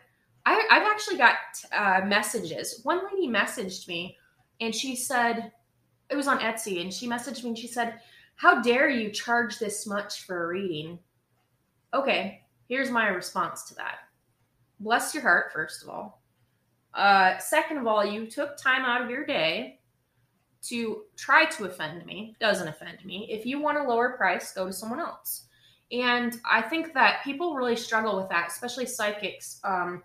I, 0.45 0.65
have 0.69 0.83
actually 0.83 1.17
got 1.17 1.35
uh, 1.73 2.05
messages. 2.05 2.81
One 2.83 3.01
lady 3.11 3.27
messaged 3.27 3.87
me 3.87 4.17
and 4.61 4.73
she 4.73 4.95
said, 4.95 5.51
it 6.09 6.15
was 6.15 6.27
on 6.27 6.39
Etsy, 6.39 6.81
and 6.81 6.93
she 6.93 7.07
messaged 7.07 7.43
me 7.43 7.49
and 7.49 7.57
she 7.57 7.67
said, 7.67 7.99
How 8.35 8.61
dare 8.61 8.89
you 8.89 9.11
charge 9.11 9.59
this 9.59 9.85
much 9.85 10.23
for 10.23 10.43
a 10.43 10.47
reading? 10.47 10.99
Okay, 11.93 12.43
here's 12.67 12.89
my 12.89 13.07
response 13.07 13.63
to 13.63 13.75
that. 13.75 13.99
Bless 14.79 15.13
your 15.13 15.23
heart, 15.23 15.51
first 15.53 15.83
of 15.83 15.89
all. 15.89 16.21
Uh, 16.93 17.37
second 17.39 17.77
of 17.77 17.87
all, 17.87 18.05
you 18.05 18.27
took 18.27 18.57
time 18.57 18.85
out 18.85 19.01
of 19.01 19.09
your 19.09 19.25
day 19.25 19.79
to 20.63 21.03
try 21.15 21.45
to 21.45 21.65
offend 21.65 22.05
me. 22.05 22.35
Doesn't 22.39 22.67
offend 22.67 23.03
me. 23.05 23.27
If 23.29 23.45
you 23.45 23.59
want 23.59 23.77
a 23.77 23.83
lower 23.83 24.17
price, 24.17 24.53
go 24.53 24.65
to 24.65 24.73
someone 24.73 24.99
else. 24.99 25.46
And 25.91 26.39
I 26.49 26.61
think 26.61 26.93
that 26.93 27.23
people 27.23 27.55
really 27.55 27.75
struggle 27.75 28.17
with 28.17 28.29
that, 28.29 28.49
especially 28.49 28.85
psychics. 28.85 29.59
Um, 29.63 30.03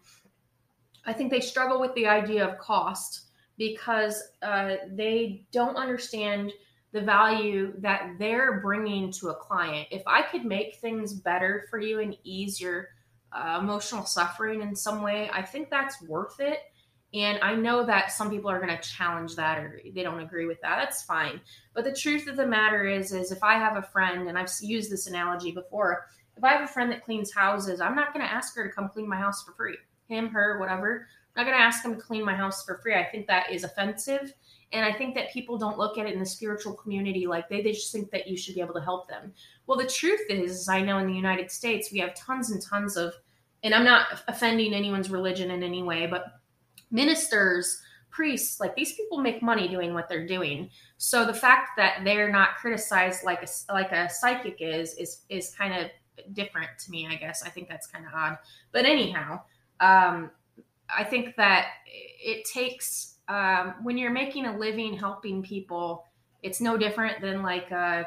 I 1.05 1.13
think 1.13 1.31
they 1.31 1.41
struggle 1.41 1.81
with 1.81 1.95
the 1.95 2.07
idea 2.07 2.47
of 2.47 2.59
cost 2.59 3.27
because 3.59 4.23
uh, 4.43 4.77
they 4.91 5.45
don't 5.53 5.77
understand 5.77 6.53
the 6.93 7.01
value 7.01 7.73
that 7.79 8.17
they're 8.19 8.61
bringing 8.61 9.11
to 9.13 9.31
a 9.31 9.35
client. 9.35 9.89
If 9.91 10.03
I 10.07 10.23
could 10.23 10.45
make 10.45 10.77
things 10.77 11.15
better 11.15 11.67
for 11.71 11.81
you 11.81 12.01
and 12.01 12.17
ease 12.23 12.61
your 12.61 12.89
uh, 13.33 13.59
emotional 13.61 14.05
suffering 14.05 14.61
in 14.61 14.77
some 14.77 15.03
way, 15.03 15.31
I 15.33 15.43
think 15.43 15.71
that's 15.71 16.01
worth 16.03 16.39
it. 16.39 16.59
And 17.15 17.39
I 17.43 17.55
know 17.55 17.85
that 17.85 18.11
some 18.11 18.31
people 18.31 18.51
are 18.51 18.59
going 18.59 18.77
to 18.77 18.89
challenge 18.89 19.37
that 19.37 19.59
or 19.59 19.81
they 19.95 20.03
don't 20.03 20.21
agree 20.21 20.47
with 20.47 20.61
that. 20.63 20.77
That's 20.77 21.03
fine. 21.03 21.41
But 21.75 21.85
the 21.85 21.93
truth 21.93 22.27
of 22.27 22.37
the 22.37 22.47
matter 22.47 22.87
is, 22.87 23.13
is 23.13 23.33
if 23.33 23.43
I 23.43 23.55
have 23.55 23.77
a 23.77 23.83
friend, 23.83 24.29
and 24.29 24.39
I've 24.39 24.51
used 24.61 24.91
this 24.91 25.07
analogy 25.07 25.53
before, 25.53 26.07
if 26.37 26.43
I 26.43 26.53
have 26.53 26.63
a 26.63 26.73
friend 26.73 26.91
that 26.91 27.05
cleans 27.05 27.33
houses, 27.33 27.81
I'm 27.81 27.95
not 27.95 28.15
going 28.15 28.25
to 28.25 28.33
ask 28.33 28.57
her 28.57 28.67
to 28.67 28.73
come 28.73 28.89
clean 28.89 29.09
my 29.09 29.19
house 29.19 29.45
for 29.45 29.53
free 29.53 29.77
him, 30.09 30.29
her, 30.29 30.59
whatever. 30.59 31.07
I'm 31.35 31.45
not 31.45 31.51
going 31.51 31.59
to 31.59 31.65
ask 31.65 31.83
them 31.83 31.95
to 31.95 32.01
clean 32.01 32.25
my 32.25 32.35
house 32.35 32.65
for 32.65 32.79
free. 32.79 32.95
I 32.95 33.05
think 33.05 33.27
that 33.27 33.51
is 33.51 33.65
offensive. 33.65 34.33
And 34.73 34.85
I 34.85 34.93
think 34.93 35.15
that 35.15 35.33
people 35.33 35.59
don't 35.59 35.79
look 35.79 35.99
at 35.99 36.07
it 36.07 36.13
in 36.13 36.19
the 36.19 36.27
spiritual 36.27 36.75
community 36.75 37.27
like 37.27 37.49
they, 37.49 37.63
they 37.63 37.73
just 37.73 37.93
think 37.93 38.11
that 38.11 38.27
you 38.27 38.37
should 38.37 38.55
be 38.55 38.61
able 38.61 38.75
to 38.75 38.81
help 38.81 39.09
them. 39.09 39.33
Well, 39.67 39.79
the 39.79 39.87
truth 39.87 40.21
is, 40.29 40.69
I 40.69 40.83
know 40.83 40.99
in 40.99 41.07
the 41.07 41.15
United 41.15 41.51
States, 41.51 41.91
we 41.93 41.99
have 41.99 42.15
tons 42.15 42.51
and 42.51 42.63
tons 42.63 42.97
of, 42.97 43.15
and 43.63 43.75
I'm 43.75 43.85
not 43.85 44.23
offending 44.29 44.75
anyone's 44.75 45.11
religion 45.11 45.51
in 45.51 45.63
any 45.63 45.83
way, 45.83 46.07
but 46.07 46.42
ministers, 46.93 47.81
priests, 48.11 48.61
like 48.61 48.77
these 48.77 48.93
people 48.93 49.19
make 49.19 49.43
money 49.43 49.67
doing 49.67 49.95
what 49.95 50.09
they're 50.09 50.27
doing. 50.27 50.71
So 50.99 51.25
the 51.25 51.35
fact 51.35 51.71
that 51.79 52.03
they're 52.05 52.31
not 52.31 52.57
criticized 52.57 53.25
like 53.25 53.43
a, 53.43 53.73
like 53.73 53.91
a 53.91 54.09
psychic 54.09 54.59
is, 54.61 54.95
is, 54.95 55.23
is 55.29 55.55
kind 55.55 55.75
of 55.75 55.91
different 56.35 56.71
to 56.85 56.91
me, 56.91 57.09
I 57.11 57.17
guess. 57.17 57.43
I 57.43 57.49
think 57.49 57.69
that's 57.69 57.87
kind 57.87 58.07
of 58.07 58.13
odd. 58.15 58.39
But 58.71 58.85
anyhow, 58.85 59.41
um, 59.81 60.31
I 60.95 61.05
think 61.05 61.37
that 61.37 61.69
it 61.87 62.45
takes 62.45 63.13
um, 63.29 63.75
when 63.83 63.97
you're 63.97 64.13
making 64.13 64.47
a 64.47 64.57
living 64.57 64.95
helping 64.97 65.43
people. 65.43 66.05
It's 66.43 66.61
no 66.61 66.77
different 66.77 67.21
than 67.21 67.43
like 67.43 67.71
a, 67.71 68.07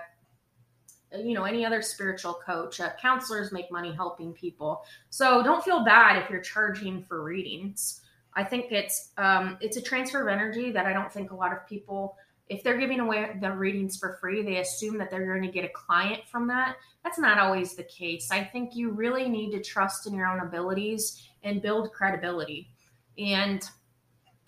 uh, 1.13 1.17
you 1.17 1.33
know 1.33 1.45
any 1.45 1.65
other 1.65 1.81
spiritual 1.81 2.39
coach. 2.45 2.79
Uh, 2.79 2.89
counselors 3.01 3.51
make 3.51 3.71
money 3.71 3.93
helping 3.93 4.33
people, 4.33 4.83
so 5.09 5.41
don't 5.41 5.63
feel 5.63 5.83
bad 5.85 6.21
if 6.21 6.29
you're 6.29 6.41
charging 6.41 7.03
for 7.03 7.23
readings. 7.23 8.01
I 8.35 8.43
think 8.43 8.71
it's 8.71 9.11
um, 9.17 9.57
it's 9.61 9.77
a 9.77 9.81
transfer 9.81 10.21
of 10.21 10.27
energy 10.27 10.71
that 10.71 10.85
I 10.85 10.93
don't 10.93 11.11
think 11.11 11.31
a 11.31 11.35
lot 11.35 11.53
of 11.53 11.65
people 11.67 12.17
if 12.47 12.63
they're 12.63 12.77
giving 12.77 12.99
away 12.99 13.35
the 13.41 13.51
readings 13.51 13.97
for 13.97 14.17
free, 14.21 14.43
they 14.43 14.57
assume 14.57 14.97
that 14.99 15.09
they're 15.09 15.25
going 15.25 15.41
to 15.41 15.51
get 15.51 15.65
a 15.65 15.69
client 15.69 16.21
from 16.27 16.47
that. 16.47 16.77
That's 17.03 17.17
not 17.17 17.39
always 17.39 17.75
the 17.75 17.83
case. 17.83 18.29
I 18.31 18.43
think 18.43 18.75
you 18.75 18.91
really 18.91 19.27
need 19.27 19.51
to 19.51 19.63
trust 19.63 20.05
in 20.05 20.13
your 20.13 20.27
own 20.27 20.45
abilities 20.45 21.27
and 21.43 21.61
build 21.61 21.91
credibility. 21.91 22.69
And 23.17 23.63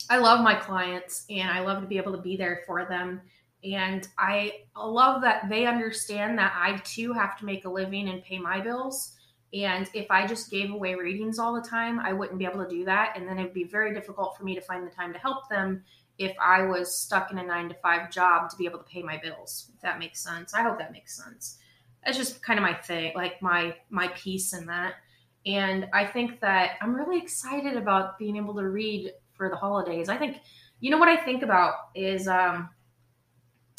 I 0.09 0.17
love 0.17 0.41
my 0.41 0.53
clients 0.53 1.25
and 1.29 1.49
I 1.49 1.61
love 1.61 1.81
to 1.81 1.87
be 1.87 1.97
able 1.97 2.11
to 2.11 2.21
be 2.21 2.37
there 2.37 2.61
for 2.67 2.85
them. 2.85 3.21
And 3.63 4.07
I 4.17 4.61
love 4.77 5.21
that 5.23 5.49
they 5.49 5.65
understand 5.65 6.37
that 6.37 6.53
I 6.55 6.77
too 6.83 7.13
have 7.13 7.37
to 7.39 7.45
make 7.45 7.65
a 7.65 7.69
living 7.69 8.09
and 8.09 8.23
pay 8.23 8.37
my 8.37 8.61
bills. 8.61 9.16
And 9.53 9.89
if 9.93 10.11
I 10.11 10.27
just 10.27 10.51
gave 10.51 10.71
away 10.71 10.95
readings 10.95 11.39
all 11.39 11.53
the 11.53 11.67
time, 11.67 11.99
I 11.99 12.11
wouldn't 12.13 12.37
be 12.37 12.45
able 12.45 12.63
to 12.63 12.69
do 12.69 12.83
that. 12.85 13.13
And 13.15 13.27
then 13.27 13.39
it'd 13.39 13.53
be 13.53 13.63
very 13.63 13.93
difficult 13.93 14.35
for 14.37 14.43
me 14.43 14.55
to 14.55 14.61
find 14.61 14.85
the 14.85 14.91
time 14.91 15.13
to 15.13 15.19
help 15.19 15.47
them 15.49 15.83
if 16.17 16.35
I 16.41 16.63
was 16.63 16.97
stuck 16.97 17.31
in 17.31 17.37
a 17.37 17.43
nine 17.43 17.69
to 17.69 17.75
five 17.75 18.11
job 18.11 18.49
to 18.49 18.57
be 18.57 18.65
able 18.65 18.79
to 18.79 18.85
pay 18.85 19.01
my 19.01 19.17
bills. 19.17 19.71
If 19.75 19.81
that 19.81 19.99
makes 19.99 20.21
sense. 20.21 20.53
I 20.53 20.63
hope 20.63 20.77
that 20.79 20.91
makes 20.91 21.15
sense. 21.15 21.59
That's 22.05 22.17
just 22.17 22.43
kind 22.43 22.59
of 22.59 22.63
my 22.63 22.73
thing, 22.73 23.13
like 23.15 23.41
my 23.41 23.75
my 23.89 24.09
piece 24.09 24.53
in 24.53 24.65
that. 24.67 24.95
And 25.45 25.87
I 25.93 26.05
think 26.05 26.41
that 26.41 26.71
I'm 26.81 26.93
really 26.93 27.17
excited 27.17 27.77
about 27.77 28.17
being 28.19 28.35
able 28.35 28.53
to 28.55 28.67
read 28.67 29.11
for 29.33 29.49
the 29.49 29.55
holidays. 29.55 30.09
I 30.09 30.17
think, 30.17 30.37
you 30.81 30.91
know, 30.91 30.97
what 30.97 31.07
I 31.07 31.15
think 31.15 31.41
about 31.41 31.75
is, 31.95 32.27
um, 32.27 32.69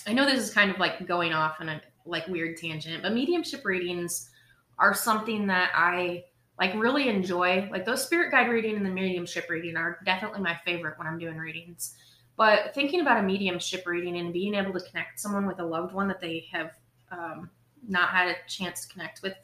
I 0.07 0.15
know 0.15 0.25
this 0.25 0.41
is 0.41 0.55
kind 0.55 0.71
of 0.71 0.79
like 0.79 1.07
going 1.07 1.35
off 1.35 1.57
on 1.61 1.69
a 1.69 1.83
like 2.07 2.27
weird 2.29 2.57
tangent, 2.57 3.03
but 3.03 3.13
mediumship 3.13 3.65
readings 3.65 4.31
are 4.79 4.95
something 4.95 5.47
that 5.49 5.73
I 5.75 6.25
like 6.59 6.75
really 6.75 7.09
enjoy. 7.09 7.69
Like 7.71 7.85
those 7.85 8.05
spirit 8.05 8.31
guide 8.31 8.49
reading 8.49 8.77
and 8.77 8.85
the 8.85 8.91
mediumship 8.91 9.49
reading 9.49 9.77
are 9.77 9.99
definitely 10.05 10.41
my 10.41 10.57
favorite 10.65 10.99
when 10.99 11.07
I'm 11.07 11.19
doing 11.19 11.37
readings. 11.37 11.95
But 12.37 12.75
thinking 12.75 13.01
about 13.01 13.19
a 13.19 13.23
mediumship 13.23 13.87
reading 13.87 14.17
and 14.17 14.33
being 14.33 14.55
able 14.55 14.73
to 14.73 14.81
connect 14.81 15.19
someone 15.19 15.47
with 15.47 15.59
a 15.59 15.65
loved 15.65 15.93
one 15.93 16.07
that 16.09 16.21
they 16.21 16.47
have 16.53 16.71
um, 17.11 17.51
not 17.87 18.11
had 18.11 18.29
a 18.29 18.37
chance 18.47 18.87
to 18.87 18.93
connect 18.93 19.23
with 19.23 19.35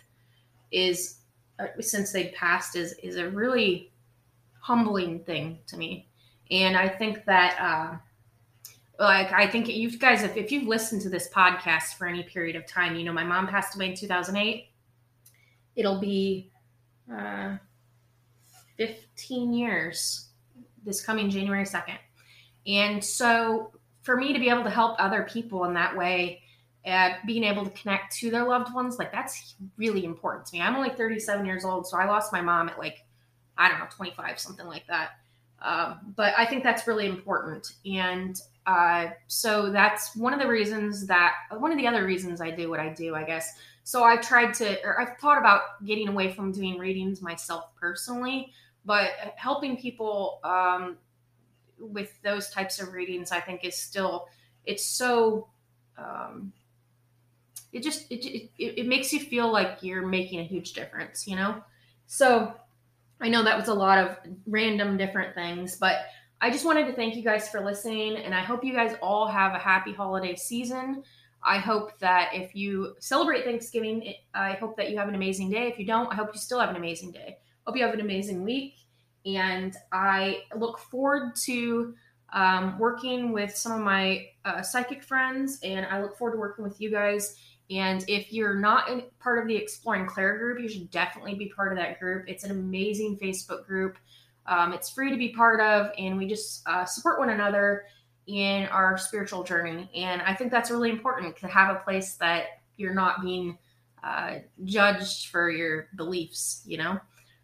is 0.71 1.19
uh, 1.59 1.67
since 1.81 2.13
they 2.13 2.29
passed 2.29 2.77
is 2.77 2.95
is 2.95 3.17
a 3.17 3.29
really 3.31 3.93
humbling 4.61 5.21
thing 5.21 5.59
to 5.67 5.77
me 5.77 6.09
and 6.51 6.77
i 6.77 6.89
think 6.89 7.25
that 7.25 7.57
uh, 7.61 7.97
like 9.03 9.31
i 9.33 9.47
think 9.47 9.69
you 9.69 9.97
guys 9.99 10.23
if, 10.23 10.37
if 10.37 10.51
you've 10.51 10.67
listened 10.67 11.01
to 11.01 11.09
this 11.09 11.29
podcast 11.29 11.95
for 11.95 12.07
any 12.07 12.23
period 12.23 12.57
of 12.57 12.67
time 12.67 12.97
you 12.97 13.05
know 13.05 13.13
my 13.13 13.25
mom 13.25 13.47
passed 13.47 13.77
away 13.77 13.91
in 13.91 13.95
2008 13.95 14.69
it'll 15.77 16.01
be 16.01 16.51
uh, 17.13 17.57
15 18.77 19.53
years 19.53 20.29
this 20.85 21.05
coming 21.05 21.31
january 21.31 21.65
2nd 21.65 21.99
and 22.67 23.05
so 23.05 23.73
for 24.03 24.17
me 24.17 24.33
to 24.33 24.39
be 24.39 24.49
able 24.49 24.65
to 24.65 24.71
help 24.71 24.97
other 24.99 25.23
people 25.31 25.65
in 25.65 25.75
that 25.75 25.97
way 25.97 26.43
uh, 26.87 27.15
being 27.27 27.45
able 27.45 27.65
to 27.65 27.71
connect 27.71 28.15
to 28.15 28.31
their 28.31 28.45
loved 28.45 28.75
ones, 28.75 28.99
like 28.99 29.11
that's 29.11 29.55
really 29.79 30.05
important 30.05 30.45
to 30.47 30.55
me. 30.55 30.61
I'm 30.61 30.77
only 30.77 30.91
37 30.91 31.47
years 31.47 31.65
old, 31.65 31.87
so 31.87 31.97
I 31.97 32.05
lost 32.05 32.33
my 32.33 32.43
mom 32.43 32.69
at 32.69 32.79
like, 32.79 33.07
I 33.57 33.69
don't 33.69 33.79
know, 33.79 33.87
25, 33.91 34.39
something 34.39 34.67
like 34.67 34.87
that. 34.89 35.13
Um, 35.63 36.13
but 36.15 36.35
I 36.37 36.45
think 36.45 36.63
that's 36.63 36.87
really 36.87 37.07
important. 37.07 37.73
And 37.87 38.39
uh, 38.67 39.07
so 39.29 39.71
that's 39.71 40.15
one 40.15 40.35
of 40.35 40.41
the 40.41 40.47
reasons 40.47 41.07
that, 41.07 41.35
one 41.57 41.73
of 41.73 41.79
the 41.79 41.87
other 41.87 42.05
reasons 42.05 42.43
I 42.43 42.51
do 42.51 42.69
what 42.69 42.81
I 42.81 42.91
do, 42.91 43.15
I 43.15 43.25
guess. 43.25 43.55
So 43.85 44.03
I've 44.03 44.23
tried 44.23 44.55
to, 44.55 44.83
or 44.85 45.01
I've 45.01 45.19
thought 45.19 45.39
about 45.39 45.85
getting 45.85 46.09
away 46.09 46.33
from 46.33 46.53
doing 46.53 46.79
readings 46.79 47.23
myself 47.23 47.67
personally, 47.79 48.53
but 48.85 49.11
helping 49.37 49.77
people 49.77 50.41
um, 50.43 50.97
with 51.79 52.21
those 52.23 52.51
types 52.51 52.81
of 52.81 52.93
readings, 52.93 53.31
I 53.31 53.41
think 53.41 53.65
is 53.65 53.77
still, 53.77 54.27
it's 54.65 54.85
so, 54.85 55.49
um, 55.99 56.53
it 57.75 57.83
just 57.83 58.11
it, 58.11 58.25
it, 58.25 58.51
it 58.59 58.87
makes 58.87 59.13
you 59.13 59.21
feel 59.21 59.53
like 59.53 59.79
you're 59.83 60.07
making 60.07 60.41
a 60.41 60.45
huge 60.45 60.73
difference 60.73 61.27
you 61.27 61.37
know? 61.37 61.63
So 62.07 62.55
i 63.21 63.29
know 63.29 63.43
that 63.45 63.57
was 63.57 63.69
a 63.69 63.75
lot 63.75 63.99
of 63.99 64.17
random 64.47 64.97
different 64.97 65.35
things 65.35 65.77
but 65.77 66.07
i 66.41 66.51
just 66.51 66.65
wanted 66.65 66.87
to 66.87 66.93
thank 66.93 67.15
you 67.15 67.23
guys 67.23 67.49
for 67.49 67.65
listening 67.65 68.17
and 68.17 68.35
i 68.35 68.41
hope 68.41 68.65
you 68.65 68.73
guys 68.73 68.97
all 69.01 69.29
have 69.29 69.55
a 69.55 69.59
happy 69.59 69.93
holiday 69.93 70.35
season 70.35 71.03
i 71.45 71.59
hope 71.59 71.99
that 71.99 72.31
if 72.33 72.55
you 72.55 72.95
celebrate 73.01 73.45
thanksgiving 73.45 74.15
i 74.35 74.53
hope 74.53 74.77
that 74.77 74.91
you 74.91 74.99
have 74.99 75.09
an 75.09 75.15
amazing 75.15 75.51
day. 75.51 75.69
If 75.69 75.79
you 75.79 75.87
don't 75.87 76.13
i 76.13 76.15
hope 76.15 76.31
you 76.33 76.41
still 76.41 76.61
have 76.61 76.71
an 76.71 76.77
amazing 76.77 77.13
day. 77.13 77.39
Hope 77.67 77.77
you 77.77 77.85
have 77.85 77.95
an 77.95 78.01
amazing 78.01 78.43
week. 78.43 78.75
And 79.27 79.75
i 79.93 80.43
look 80.55 80.79
forward 80.79 81.35
to 81.45 81.95
um, 82.33 82.79
working 82.79 83.33
with 83.33 83.57
some 83.57 83.73
of 83.73 83.81
my 83.81 84.27
uh, 84.45 84.61
psychic 84.61 85.05
friends 85.05 85.61
and 85.63 85.87
i 85.87 86.03
look 86.03 86.17
forward 86.17 86.33
to 86.33 86.39
working 86.39 86.65
with 86.65 86.81
you 86.81 86.91
guys. 86.91 87.37
And 87.71 88.05
if 88.09 88.33
you're 88.33 88.59
not 88.59 88.91
in, 88.91 89.05
part 89.21 89.39
of 89.39 89.49
the 89.49 89.57
Exploring 89.57 90.07
Claire 90.07 90.39
group, 90.39 90.61
you 90.61 90.69
should 90.69 90.91
definitely 90.91 91.35
be 91.35 91.49
part 91.49 91.73
of 91.73 91.79
that 91.79 91.99
group. 91.99 92.25
It's 92.29 92.45
an 92.45 92.51
amazing 92.51 93.19
Facebook 93.23 93.65
group. 93.67 93.97
Um, 94.47 94.75
it's 94.75 94.91
free 94.91 95.11
to 95.11 95.17
be 95.17 95.31
part 95.31 95.61
of, 95.61 95.91
and 95.97 96.19
we 96.19 96.27
just 96.27 96.67
uh, 96.69 96.85
support 96.85 97.19
one 97.19 97.31
another 97.31 97.85
in 98.27 98.67
our 98.67 98.99
spiritual 98.99 99.45
journey. 99.45 99.91
And 99.95 100.23
I 100.23 100.35
think 100.35 100.51
that's 100.51 100.71
really 100.71 100.91
important 100.91 101.37
to 101.39 101.47
have 101.49 101.75
a 101.75 101.81
place 101.81 102.15
that 102.15 102.45
you're 102.77 102.95
not 102.95 103.23
being 103.23 103.59
uh, 104.03 104.37
judged 104.65 105.29
for 105.29 105.51
your 105.51 105.89
beliefs, 105.97 106.63
you 106.67 106.79
know? 106.79 106.99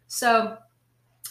So 0.07 0.57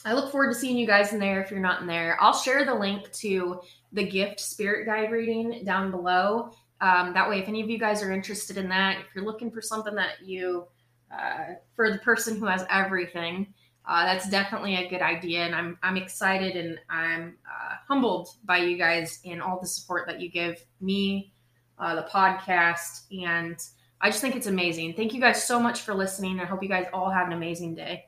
I 0.04 0.14
look 0.14 0.30
forward 0.30 0.52
to 0.52 0.58
seeing 0.58 0.76
you 0.76 0.86
guys 0.86 1.12
in 1.12 1.20
there 1.20 1.42
if 1.42 1.50
you're 1.50 1.60
not 1.60 1.82
in 1.82 1.86
there. 1.86 2.16
I'll 2.20 2.32
share 2.32 2.64
the 2.64 2.74
link 2.74 3.12
to 3.12 3.60
the 3.92 4.06
gift 4.06 4.40
spirit 4.40 4.86
guide 4.86 5.10
reading 5.10 5.64
down 5.64 5.90
below 5.90 6.52
Um, 6.80 7.12
that 7.12 7.28
way, 7.28 7.40
if 7.40 7.48
any 7.48 7.60
of 7.60 7.68
you 7.68 7.78
guys 7.78 8.02
are 8.02 8.10
interested 8.10 8.56
in 8.56 8.68
that, 8.70 8.98
if 9.00 9.14
you're 9.14 9.24
looking 9.24 9.50
for 9.50 9.60
something 9.60 9.94
that 9.96 10.24
you, 10.24 10.66
uh, 11.12 11.54
for 11.76 11.92
the 11.92 11.98
person 11.98 12.38
who 12.38 12.46
has 12.46 12.64
everything, 12.70 13.52
uh, 13.90 14.04
that's 14.04 14.28
definitely 14.30 14.76
a 14.76 14.88
good 14.88 15.02
idea. 15.02 15.40
And 15.40 15.52
I'm, 15.52 15.76
I'm 15.82 15.96
excited 15.96 16.54
and 16.54 16.78
I'm 16.88 17.36
uh, 17.44 17.74
humbled 17.88 18.28
by 18.44 18.58
you 18.58 18.78
guys 18.78 19.18
and 19.24 19.42
all 19.42 19.58
the 19.60 19.66
support 19.66 20.06
that 20.06 20.20
you 20.20 20.30
give 20.30 20.64
me, 20.80 21.32
uh, 21.76 21.96
the 21.96 22.04
podcast. 22.04 23.06
And 23.10 23.58
I 24.00 24.10
just 24.10 24.20
think 24.20 24.36
it's 24.36 24.46
amazing. 24.46 24.94
Thank 24.94 25.12
you 25.12 25.20
guys 25.20 25.44
so 25.44 25.58
much 25.58 25.80
for 25.80 25.92
listening. 25.92 26.38
I 26.38 26.44
hope 26.44 26.62
you 26.62 26.68
guys 26.68 26.86
all 26.92 27.10
have 27.10 27.26
an 27.26 27.32
amazing 27.32 27.74
day. 27.74 28.04